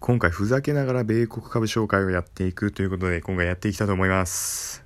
[0.00, 4.82] 今回ふざけながら米国株紹介をやっていくということで今回やっていきたいと思います。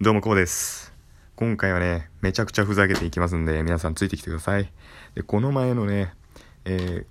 [0.00, 0.92] どうもこうです。
[1.36, 4.68] 今回はねめちゃくちゃふざけていきますんで皆さんついてきてください。
[5.14, 6.12] でこの前のね
[6.64, 7.06] えー、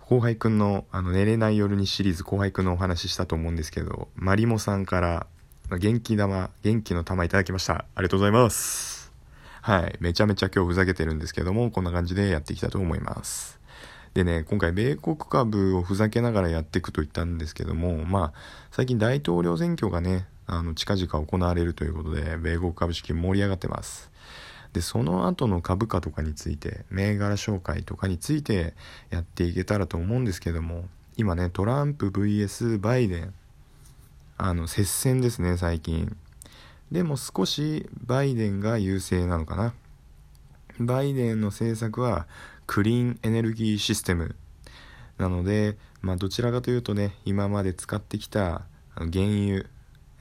[0.00, 5.28] 後輩くんのあの寝れない夜にシリーズ後輩くんのお話ししたと思うんですけどマリモさんから
[5.70, 7.74] 元気玉元気の玉いただきました。
[7.74, 9.12] ありがとうございます。
[9.62, 9.96] はい。
[10.00, 13.59] めちゃめちゃ今日ふざけてるんですけどもこんな感じでやっていきたいと思います。
[14.14, 18.38] でね、今回、米国株をふざけながらやっていくと言ったんですけども、まあ、
[18.72, 24.10] 最近大統領選挙がね、あの、近々行われるということで、米国株式盛り上がってます。
[24.72, 28.74] で、その後の株価とかについて、銘柄紹介とかについて
[29.10, 33.34] やっていけたらと思うんですけども、今ね、トランプ VS バイデン、
[34.38, 36.16] あの、接戦ですね、最近。
[36.90, 39.72] でも少しバイデンが優勢なのかな。
[40.80, 42.26] バイデンの政策は
[42.66, 44.34] クリーンエネルギーシステム
[45.18, 48.62] なので、まあ、どちらかというとね今まで使ってきた
[48.94, 49.66] 原油、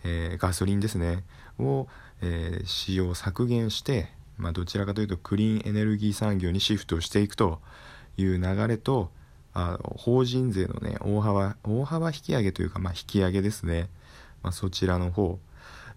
[0.03, 1.23] えー、ガソリンですね
[1.57, 1.87] を、
[2.21, 7.61] えー、使用削減して、まあ、どちらかというとクリーンエネルギー産業にシフトしていくと
[8.17, 9.11] いう流れと
[9.53, 13.89] あ法人税のね大幅大幅引き上げというか、まあ、引き上げですね、
[14.43, 15.39] まあ、そちらの方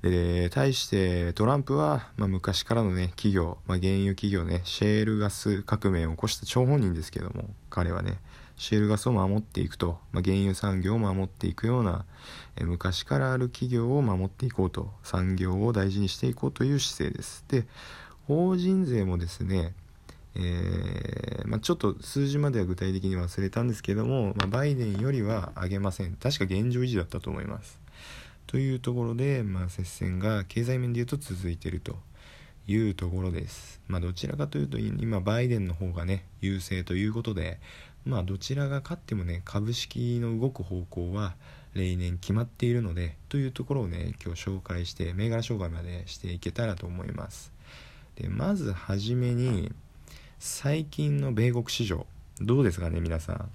[0.03, 8.19] で対してトランプは、まあ、昔からのね企業、まあ、原油企業ねシェールガス革命を起こした張本人ですけども彼はね
[8.57, 12.05] シェールガスを守っていくと、まあ、原油産業を守っていくような
[12.57, 17.45] え昔からある企業を守っていこうと産業を大事にしていこうという姿勢です。
[17.49, 17.67] で
[18.27, 19.75] 法人税もですね
[20.35, 26.15] えー、まあ、ちょっと数字までは具体的に忘れたんですけども、まあ、バイデンよりは上げません。
[26.15, 27.82] 確か現状維持だったと思います。
[28.53, 31.97] というところで、まあ、接戦が経済面でいうと続いていると
[32.67, 33.81] いうところです。
[33.89, 37.59] まあ、どちらかというと今バイデンの方がね優勢ということで、
[38.05, 41.35] まあ、どちらが勝ってもね株式の動く方向は
[41.73, 47.55] 例年決まっているのでというところをね今日紹介して銘柄紹介までしていけたらと思います。
[48.17, 49.73] でまずはじめに
[50.39, 52.07] 最近の米国市場
[52.39, 53.51] どうですかね皆さん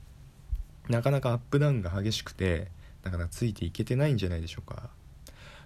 [0.90, 4.90] なかなかアップダウンが激しくてなかなかついていけてないんじゃないでしょうか。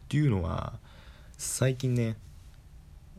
[0.09, 0.73] というのは
[1.37, 2.17] 最近ね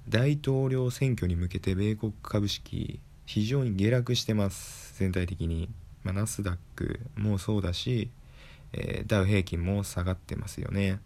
[0.08, 5.68] 大統領選挙に向けて米国株式非常に下落してます全体的に、
[6.04, 8.10] まあ、ナスダックもそうだし、
[8.72, 11.00] えー、ダウ平均も下がってますよね。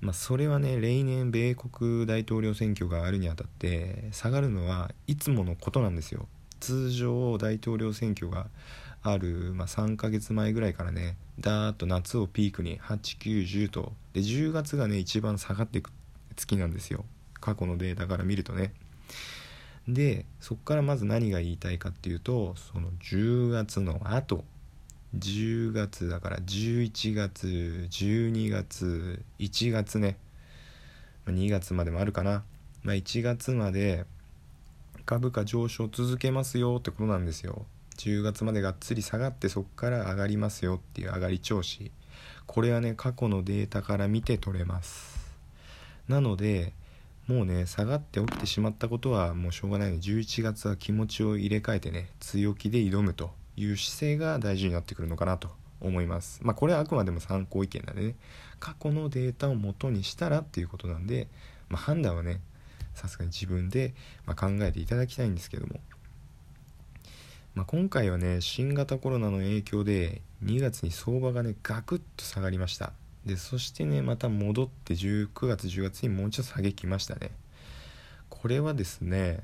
[0.00, 6.26] まあ、それはね例年米国大統領選挙があるにあたって下がるのはいつものことなんですよ。
[6.62, 8.46] 通常大統領選挙が
[9.02, 13.92] ある、まあ、3ヶ月前ぐらいからねダーッと夏をピークに8910と。
[14.12, 15.90] で10月がね一番下がっていく
[16.36, 17.04] 月なんですよ。
[17.40, 18.72] 過去のデータから見るとね。
[19.88, 24.44] でそこからまず何が言いたいかっていうとその10月の後。
[25.18, 30.16] 10月だから11月12月1月ね。
[31.26, 32.44] 2月までもあるかな、
[32.82, 34.04] まあ、1月まで
[35.04, 37.66] 株価上昇続けますよってことなんですよ。
[37.98, 41.90] 10月までがっつり下がってそこから上がりますよっていう上がり調子。
[42.46, 45.34] これはね過去のデータから見て取れます。
[46.08, 46.72] なので
[47.26, 56.40] もうね下がって起きてしまったことはもうしょうがないので11月は気持ちを入れ替えてね強気で挑むという姿勢が大事になってくるのかなと思います。
[56.42, 58.14] まあこれはあくまでも参考意見なんでね。
[58.60, 61.28] 過去のデータを元にしたらっていうことなんで、
[61.68, 62.40] まあ、判断はね
[62.94, 63.94] さすがに自分で、
[64.26, 65.80] ま考えていただきたいんですけども。
[67.54, 72.92] まあ、今回はね新型コロナの影響で2月に相場がねガクッと下がりました。
[73.26, 77.30] でそしてねまた戻って19月10月にもうちょっと下げきましたね。
[78.30, 79.40] これはですね、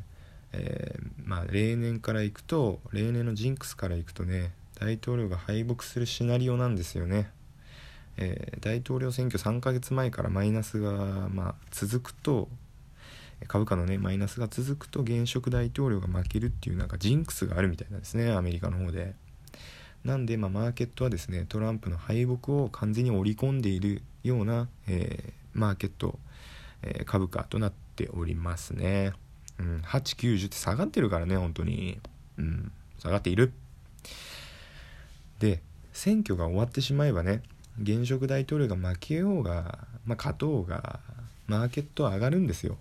[0.53, 7.31] えー、まあ例年からいくと例年のジンクスからいくとね大統領が敗北するシナリオなんですよね、
[8.17, 12.49] えー、大統領選挙3ヶ月前からマイナスが、まあ、続くと
[13.47, 19.15] 株価のねマイナスが続くと現職大統領が負けるっていうなんかジンクスがあるみたいなんですねアメリカの方で。
[20.05, 26.19] なんで、まあ、マーケットはですねトランプの敗北を完全に織り込んでいるような、えー、マーケット、
[26.83, 29.13] えー、株価となっておりますね、
[29.59, 32.01] うん、890って下がってるからね本当に、
[32.39, 33.53] うん、下がっている。
[35.41, 35.61] で
[35.93, 37.43] 選挙が終わってしまえばね
[37.81, 41.01] 現職大統領が負けようが、まあ、勝とうが
[41.47, 42.77] マーケットは上がるんですよ。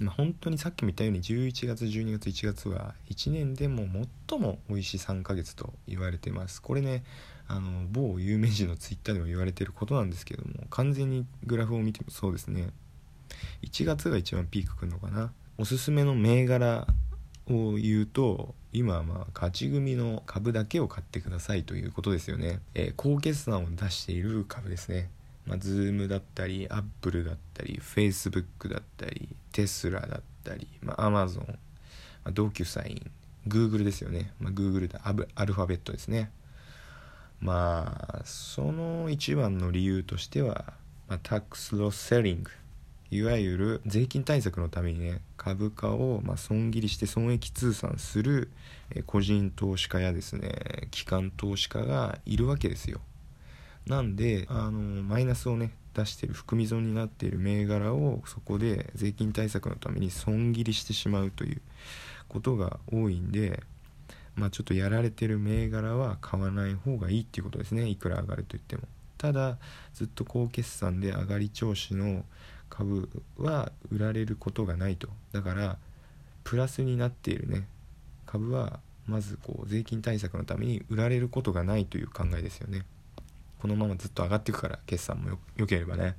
[0.00, 3.86] まあ、本当にさっきも言ったように11月12月1月は1年でも
[4.28, 6.62] 最も美味しい3ヶ月と言われてます。
[6.62, 7.04] これね
[7.46, 12.70] あの某有名人のツイッターでも言われてることなんですけども完全にグラフを見てもそうですね。
[13.62, 15.32] 1月が一番ピークくるのかな。
[15.56, 16.86] おすすめの銘柄
[17.48, 25.10] を言うと今はまあ勝ち組の株だけを買ってくださいということですよね、えー、好決算を出している株ですね。
[25.48, 31.54] まあ、ズームだったり、アップルだったり、フェイスブックだったり、テスラだったり、まあ、アマゾン、ま
[32.24, 33.10] あ、ドキュサイン、
[33.46, 34.32] グーグルですよね。
[34.38, 36.30] まあ、グーグルでアアルファベットですね。
[37.40, 40.74] まあ、その一番の理由としては、
[41.08, 42.50] まあ、タックスロスセリング。
[43.10, 48.50] いわゆる税金対策のためにね株価をま損切りして損益通算する
[49.06, 53.00] 個人投資家やですね機関投資家がいるわけですよ
[53.88, 61.60] なんであのマイナスをね出してる含み損になっている銘柄をそこで税金対策のために損切りしてしまうという
[62.28, 63.62] ことが多いんで
[64.36, 67.88] まあちょっとやられてる銘柄は買わない方がいいっていうことですね。
[67.88, 68.82] いくら上がると言っても。
[69.16, 69.58] ただ
[69.94, 72.24] ずっと高決算で上がり調子の
[72.70, 75.08] 株は売られることがないと。
[75.32, 75.76] だから
[76.44, 77.66] プラスになっているね。
[78.26, 82.84] 株はまずこう税金対策のために売られることがないという考えですよね。
[83.58, 86.16] このままずっと上がっていくから決算もよければね。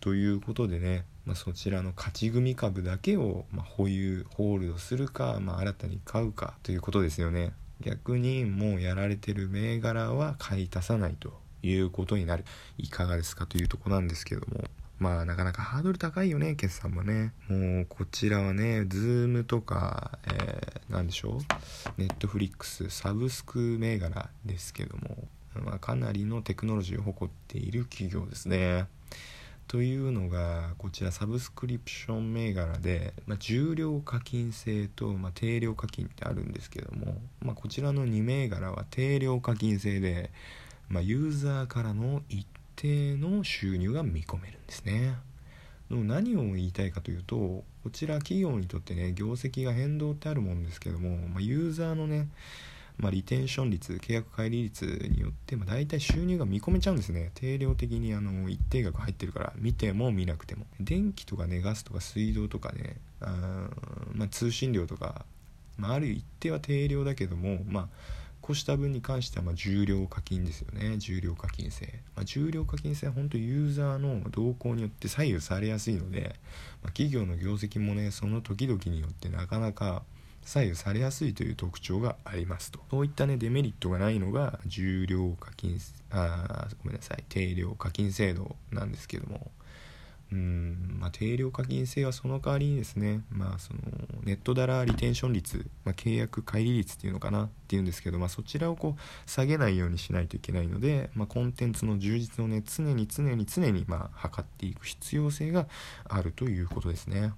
[0.00, 7.52] ということでね、まあ、そちらの勝ち組株だけを、ま保有ホールドするか、まあ、新たに買うかということですよね。
[7.80, 12.44] 逆にもうやられてる銘柄は買い足さないということになる。
[12.76, 14.64] いかがですかというとこなんですけども。
[14.98, 17.32] まあなかなかハードル高いよね決算もね。
[17.48, 21.40] もうこちらはねズームとか、えー、何でしょ
[21.98, 22.00] う？
[22.00, 25.28] ネットフリックスサブスク銘柄ですけども。
[25.60, 28.86] まあ、かなりのテクノロジーを誇っている企業ですね。
[29.66, 40.30] というのがこちらサブスクリプション銘柄で、まあ、従量課金制と、まあ、定量課金ってあるんですけども、まあ、こちらの2銘柄は定量課金制で、
[40.88, 42.46] ま、ユーザーからの一
[42.76, 45.16] 定の収入が見込めるんですね。
[45.90, 52.28] 何を言いたいかというとこちら企業にとってね業績が変動ってあるもんですけども、ま、ユーザーのね
[52.96, 57.32] まあ、リテンション率契約乖離率によって、まあ、大体収入が見込めちゃうんですね。
[57.34, 60.66] 定量的にあの一定額入ってるから見ても見なくても。
[60.80, 63.68] 電気とかねガスとか水道とかねあ、
[64.12, 65.24] まあ、通信料とか、
[65.76, 67.88] まあ、ある一定は定量だけどもまあ
[68.44, 70.98] 越した分に関してはま重量課金ですよね。
[70.98, 76.36] 重量課金制、まあ、重量課金制は本当ユーザーの動向によって左右されやすいので、
[76.82, 80.02] まあ、企業の業績もねその時々によってなかなか
[80.44, 85.78] 左右されやすいという特徴がありますとそういったねデメリットがないのが重量課金
[86.10, 89.50] あごめんなさい定量課金制度なんですけども
[90.32, 93.80] うんまあ、定量課金制はその代わりにですね、まあ、その
[94.24, 105.66] ネットダラリテンション率、まあ、契約乖離率っていうのかなっていうんですけど、まあ、そちらをこう下げないようにしないといけないので、まあ、コンテンツの充実をね常に常に常にま測っていく必要性が
[106.08, 107.32] あるということですね。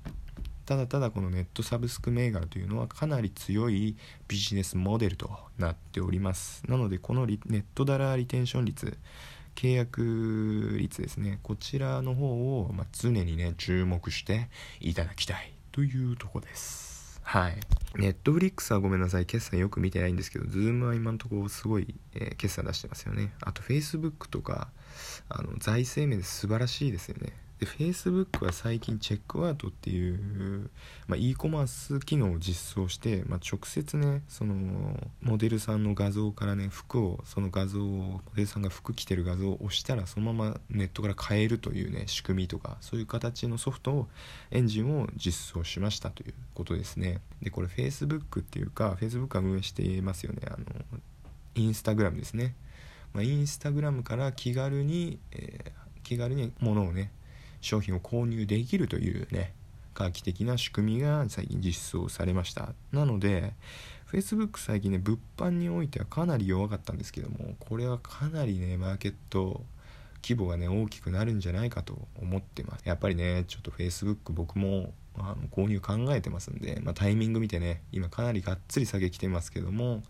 [0.66, 3.96] ただただこのネットサブスク銘柄というのはかなり強い
[4.26, 6.64] ビジネスモデルとなっております。
[6.68, 8.98] なのでこのネットダラーリテンション率
[9.54, 11.38] 契約率ですね。
[11.44, 14.48] こちらの方を、ま、常にね注目して
[14.80, 17.20] いただきたいというとこです。
[17.22, 17.56] はい。
[17.94, 23.32] ネットフリックスはごめんなさい決算よく見てないんですけどズームは今のところすごい、えー、決算出してますよね。
[23.40, 24.68] あとフェイスブックとか
[25.28, 27.32] あの財政面で素晴らしいですよね。
[27.58, 30.70] で Facebook は最近チェックアウトっていう、
[31.06, 34.54] まあ、e コマース機能を実装して、まあ、直接ねその
[35.22, 44.08] モデルさんの画像からね服をその画像をモデルさんが服着てる画像を押したらそのままネットから買えるというね仕組みとかそういう形のソフトを
[44.50, 47.20] エンジンを実装しましたということですね。
[47.40, 50.42] でこれ Facebook っていうか Facebook が運営していますよね。
[50.46, 50.66] あの
[51.54, 52.54] インスタグラムですね、
[53.14, 57.10] まあ、インスタグラムから気軽に、えー、気軽に物をね
[57.60, 59.54] 商品を購入できるというね
[59.94, 62.74] 画期的な仕組みが最近実装されました。
[62.92, 63.54] なので
[64.10, 69.64] Facebook 最近ね物販においてはかなり弱かったんですけどもこれはかなりねマーケット
[70.22, 72.82] 規模がね大きくなるんじゃないかと思ってます。
[72.84, 80.02] やっぱりねちょっと Facebook 僕もあの購入考えてますんで、まあ、タイミング見てね今かなりがっつり下げきてますけども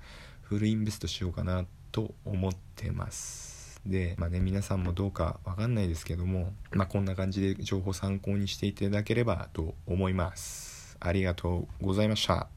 [0.43, 3.56] フルインベストしようかなと思ってます。
[3.87, 10.97] で、まあね、皆さんもどうかわかんないですけども、まあ、こんな感じで情報参考にしていただければと思います。
[11.01, 12.49] ありがとうございました。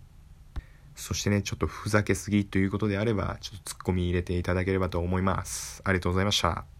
[0.95, 5.81] そしてね、ちょっとふざけすぎということであれば、ちょっとツッコミ入れていただければと思います。
[5.85, 6.78] ありがとうございました。